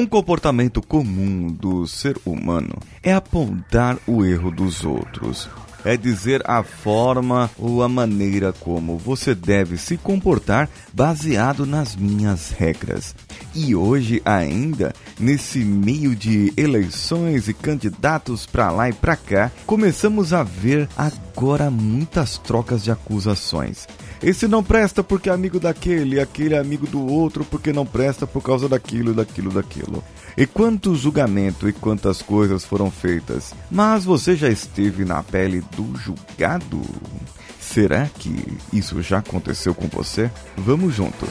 [0.00, 5.46] Um comportamento comum do ser humano é apontar o erro dos outros.
[5.84, 12.48] É dizer a forma ou a maneira como você deve se comportar baseado nas minhas
[12.48, 13.14] regras.
[13.54, 20.32] E hoje ainda, nesse meio de eleições e candidatos para lá e para cá, começamos
[20.32, 23.86] a ver agora muitas trocas de acusações.
[24.22, 28.26] Esse não presta porque é amigo daquele, aquele é amigo do outro porque não presta
[28.26, 30.04] por causa daquilo, daquilo, daquilo.
[30.36, 33.54] E quanto julgamento e quantas coisas foram feitas.
[33.70, 36.80] Mas você já esteve na pele do julgado?
[37.58, 40.30] Será que isso já aconteceu com você?
[40.56, 41.30] Vamos juntos.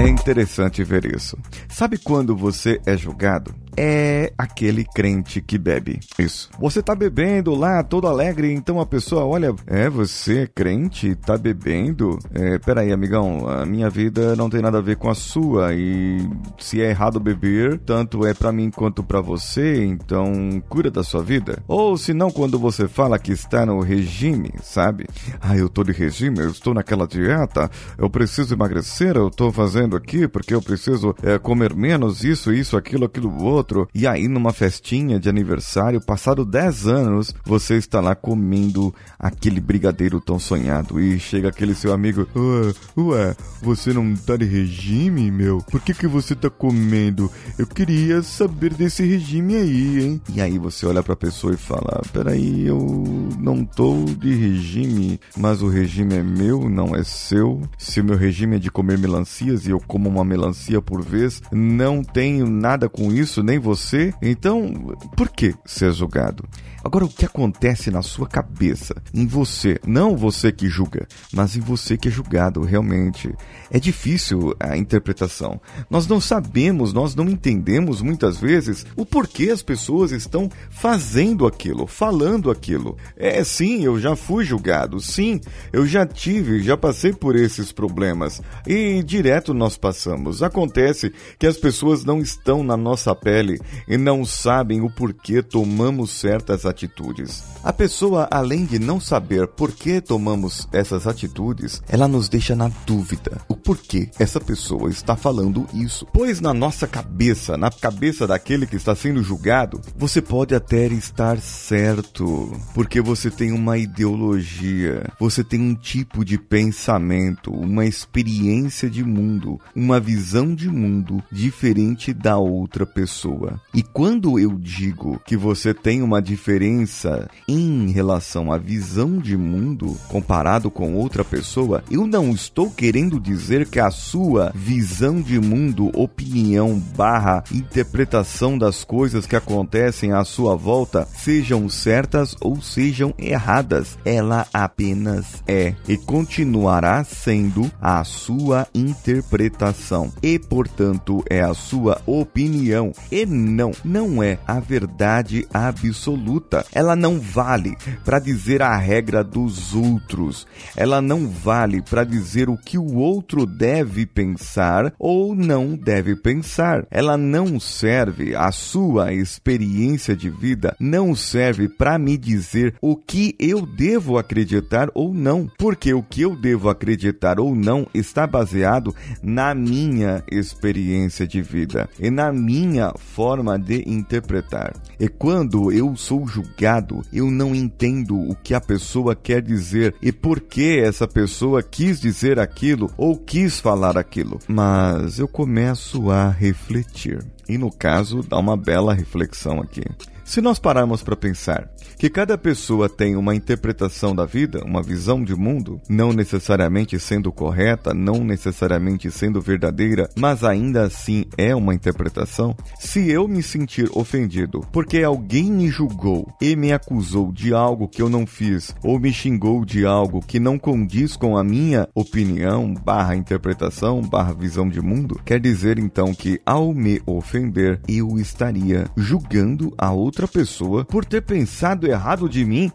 [0.00, 1.36] É interessante ver isso.
[1.68, 3.54] Sabe quando você é julgado?
[3.82, 6.00] É aquele crente que bebe.
[6.18, 6.50] Isso.
[6.60, 11.38] Você tá bebendo lá, todo alegre, então a pessoa olha, é, você é crente, tá
[11.38, 12.18] bebendo?
[12.34, 16.18] É, peraí, amigão, a minha vida não tem nada a ver com a sua e
[16.58, 21.22] se é errado beber, tanto é para mim quanto para você, então cuida da sua
[21.22, 21.62] vida.
[21.66, 25.06] Ou se não, quando você fala que está no regime, sabe?
[25.40, 29.96] Ah, eu tô de regime, eu estou naquela dieta, eu preciso emagrecer, eu tô fazendo
[29.96, 34.26] aqui porque eu preciso é, comer menos isso, isso, aquilo, aquilo outro outro, e aí
[34.26, 41.00] numa festinha de aniversário, passado 10 anos, você está lá comendo aquele brigadeiro tão sonhado
[41.00, 45.58] e chega aquele seu amigo, ué, ué, você não tá de regime, meu?
[45.70, 47.30] Por que que você tá comendo?
[47.58, 50.20] Eu queria saber desse regime aí, hein?
[50.34, 55.62] E aí você olha pra pessoa e fala, peraí, eu não tô de regime, mas
[55.62, 57.62] o regime é meu, não é seu.
[57.78, 61.42] Se o meu regime é de comer melancias e eu como uma melancia por vez,
[61.52, 66.48] não tenho nada com isso, nem você, então por que ser julgado?
[66.82, 71.60] Agora, o que acontece na sua cabeça, em você, não você que julga, mas em
[71.60, 73.34] você que é julgado, realmente.
[73.70, 75.60] É difícil a interpretação.
[75.90, 81.86] Nós não sabemos, nós não entendemos muitas vezes o porquê as pessoas estão fazendo aquilo,
[81.86, 82.96] falando aquilo.
[83.14, 85.38] É sim, eu já fui julgado, sim,
[85.72, 90.42] eu já tive, já passei por esses problemas e direto nós passamos.
[90.42, 93.39] Acontece que as pessoas não estão na nossa pele
[93.88, 97.42] e não sabem o porquê tomamos certas atitudes.
[97.62, 102.70] A pessoa, além de não saber por que tomamos essas atitudes, ela nos deixa na
[102.86, 106.06] dúvida o porquê essa pessoa está falando isso.
[106.12, 111.38] Pois na nossa cabeça, na cabeça daquele que está sendo julgado, você pode até estar
[111.38, 119.04] certo, porque você tem uma ideologia, você tem um tipo de pensamento, uma experiência de
[119.04, 123.29] mundo, uma visão de mundo diferente da outra pessoa.
[123.74, 129.96] E quando eu digo que você tem uma diferença em relação à visão de mundo
[130.08, 135.90] comparado com outra pessoa, eu não estou querendo dizer que a sua visão de mundo,
[135.94, 143.98] opinião barra interpretação das coisas que acontecem à sua volta sejam certas ou sejam erradas.
[144.04, 152.92] Ela apenas é e continuará sendo a sua interpretação e, portanto, é a sua opinião
[153.10, 156.64] e não, não é a verdade absoluta.
[156.72, 160.46] Ela não vale para dizer a regra dos outros.
[160.76, 166.86] Ela não vale para dizer o que o outro deve pensar ou não deve pensar.
[166.90, 173.34] Ela não serve, a sua experiência de vida não serve para me dizer o que
[173.38, 178.94] eu devo acreditar ou não, porque o que eu devo acreditar ou não está baseado
[179.22, 184.74] na minha experiência de vida e na minha forma de interpretar.
[184.98, 190.12] E quando eu sou julgado, eu não entendo o que a pessoa quer dizer e
[190.12, 194.38] por que essa pessoa quis dizer aquilo ou quis falar aquilo.
[194.46, 197.24] Mas eu começo a refletir.
[197.50, 199.82] E no caso, dá uma bela reflexão aqui.
[200.30, 201.68] Se nós pararmos para pensar
[201.98, 207.32] que cada pessoa tem uma interpretação da vida, uma visão de mundo, não necessariamente sendo
[207.32, 213.90] correta, não necessariamente sendo verdadeira, mas ainda assim é uma interpretação, se eu me sentir
[213.92, 219.00] ofendido porque alguém me julgou e me acusou de algo que eu não fiz ou
[219.00, 224.68] me xingou de algo que não condiz com a minha opinião, barra interpretação, barra visão
[224.68, 227.39] de mundo, quer dizer então que ao me ofender
[227.88, 232.70] eu estaria julgando a outra pessoa por ter pensado errado de mim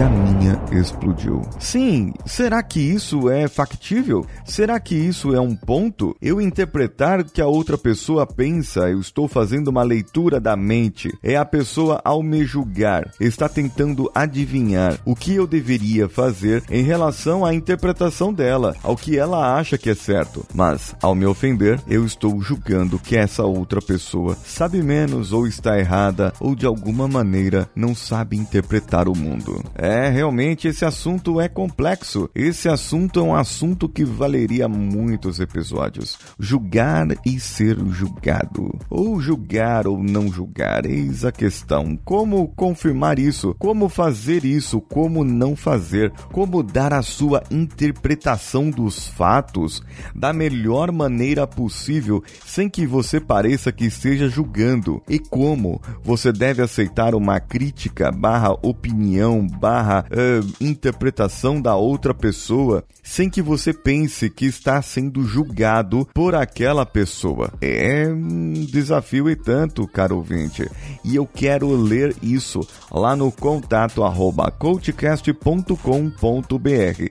[0.00, 1.42] que a minha explodiu.
[1.58, 4.24] Sim, será que isso é factível?
[4.46, 6.16] Será que isso é um ponto?
[6.22, 11.12] Eu interpretar que a outra pessoa pensa, eu estou fazendo uma leitura da mente.
[11.22, 16.82] É a pessoa ao me julgar, está tentando adivinhar o que eu deveria fazer em
[16.82, 20.46] relação à interpretação dela, ao que ela acha que é certo.
[20.54, 25.78] Mas, ao me ofender, eu estou julgando que essa outra pessoa sabe menos ou está
[25.78, 29.62] errada ou de alguma maneira não sabe interpretar o mundo.
[29.74, 32.30] É é, realmente esse assunto é complexo.
[32.32, 36.16] Esse assunto é um assunto que valeria muitos episódios.
[36.38, 38.78] Julgar e ser julgado.
[38.88, 40.86] Ou julgar ou não julgar.
[40.86, 41.98] Eis a questão.
[42.04, 43.52] Como confirmar isso?
[43.58, 44.80] Como fazer isso?
[44.80, 46.12] Como não fazer?
[46.32, 49.82] Como dar a sua interpretação dos fatos
[50.14, 55.02] da melhor maneira possível sem que você pareça que esteja julgando?
[55.08, 62.12] E como você deve aceitar uma crítica barra opinião barra barra uh, interpretação da outra
[62.12, 67.52] pessoa sem que você pense que está sendo julgado por aquela pessoa.
[67.60, 70.68] É um desafio e tanto, caro ouvinte.
[71.04, 75.74] E eu quero ler isso lá no contato arroba coachcast.com.br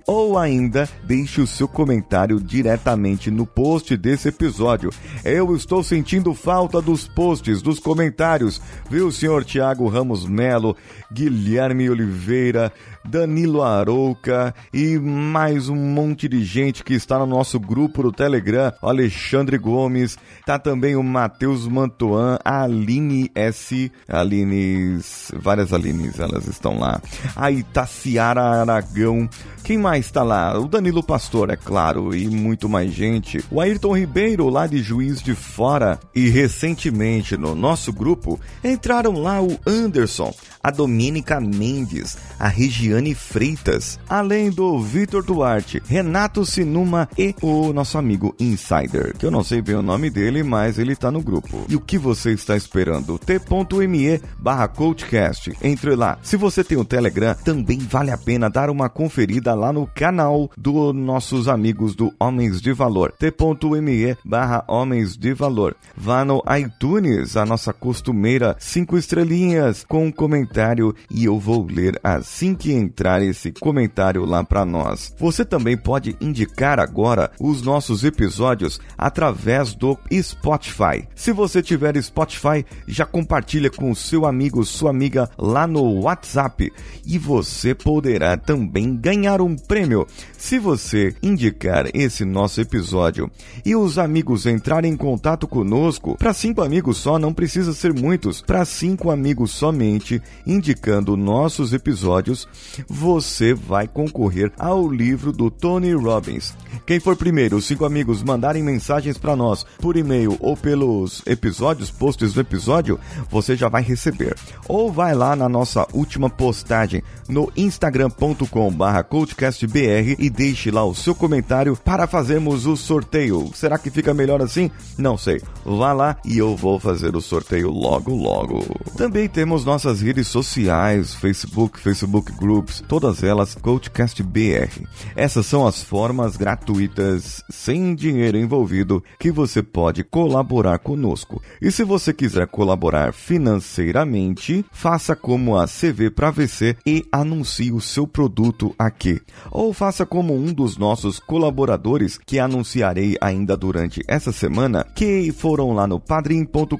[0.07, 4.89] ou ainda deixe o seu comentário diretamente no post desse episódio.
[5.23, 10.75] Eu estou sentindo falta dos posts, dos comentários, viu, senhor Tiago Ramos Melo,
[11.11, 12.73] Guilherme Oliveira, Rita
[13.05, 18.73] Danilo Arouca e mais um monte de gente que está no nosso grupo do Telegram,
[18.81, 24.99] o Alexandre Gomes, tá também o Matheus Mantoan, a Aline S, Aline,
[25.33, 27.01] várias Alines, elas estão lá.
[27.35, 29.29] A Itaciara Aragão,
[29.63, 30.57] quem mais está lá?
[30.59, 33.43] O Danilo Pastor, é claro, e muito mais gente.
[33.49, 35.99] O Ayrton Ribeiro, lá de Juiz de Fora.
[36.13, 43.99] E recentemente, no nosso grupo, entraram lá o Anderson, a Domênica Mendes, a Regiane Freitas,
[44.09, 49.61] além do Vitor Duarte, Renato Sinuma e o nosso amigo Insider, que eu não sei
[49.61, 51.65] bem o nome dele, mas ele está no grupo.
[51.69, 53.19] E o que você está esperando?
[53.19, 55.53] t.me barra coachcast.
[55.61, 56.17] Entre lá.
[56.23, 60.49] Se você tem o Telegram, também vale a pena dar uma conferida lá no canal
[60.57, 65.75] dos nossos amigos do Homens de Valor, t.me barra Homens de Valor.
[65.95, 71.99] Vá no iTunes, a nossa costumeira cinco estrelinhas com um comentário e eu vou ler
[72.03, 75.13] assim que entrar esse comentário lá para nós.
[75.19, 81.07] Você também pode indicar agora os nossos episódios através do Spotify.
[81.15, 86.71] Se você tiver Spotify, já compartilha com seu amigo, sua amiga lá no WhatsApp
[87.05, 93.29] e você poderá também ganhar um prêmio se você indicar esse nosso episódio
[93.65, 96.15] e os amigos entrarem em contato conosco.
[96.17, 98.41] Para cinco amigos só, não precisa ser muitos.
[98.41, 102.47] Para cinco amigos somente, indicando nossos episódios,
[102.87, 106.53] você vai concorrer ao livro do Tony Robbins.
[106.85, 111.89] Quem for primeiro, os cinco amigos mandarem mensagens para nós por e-mail ou pelos episódios,
[111.89, 112.99] posts do episódio,
[113.29, 114.35] você já vai receber.
[114.67, 121.13] Ou vai lá na nossa última postagem no instagram.com/coach podcastbr e deixe lá o seu
[121.13, 123.51] comentário para fazermos o sorteio.
[123.53, 124.69] Será que fica melhor assim?
[124.97, 125.41] Não sei.
[125.65, 128.59] Vá lá e eu vou fazer o sorteio logo logo.
[128.97, 134.85] Também temos nossas redes sociais, Facebook, Facebook Groups, todas elas CoachCastBR.
[135.15, 141.41] Essas são as formas gratuitas, sem dinheiro envolvido, que você pode colaborar conosco.
[141.61, 147.79] E se você quiser colaborar financeiramente, faça como a CV para VC e anuncie o
[147.79, 149.21] seu produto aqui.
[149.51, 155.71] Ou faça como um dos nossos colaboradores que anunciarei ainda durante essa semana, que foram
[155.71, 156.75] lá no padrim.com.br,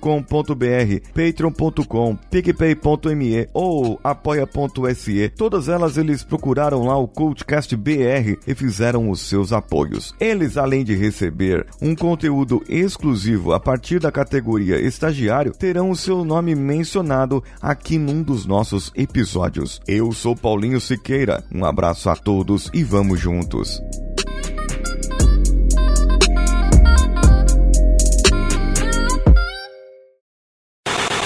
[1.14, 5.30] patreon.com, picpay.me ou apoia.se.
[5.30, 10.14] Todas elas eles procuraram lá o Coachcast BR e fizeram os seus apoios.
[10.20, 16.26] Eles, além de receber um conteúdo exclusivo a partir da categoria estagiário, terão o seu
[16.26, 19.80] nome mencionado aqui num dos nossos episódios.
[19.88, 21.44] Eu sou Paulinho Siqueira.
[21.54, 23.82] Um abraço a todos todos e vamos juntos.